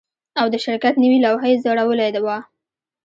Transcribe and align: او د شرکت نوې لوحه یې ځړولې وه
او 0.39 0.45
د 0.53 0.55
شرکت 0.65 0.93
نوې 1.03 1.17
لوحه 1.25 1.47
یې 1.51 1.57
ځړولې 1.63 2.07
وه 2.25 2.37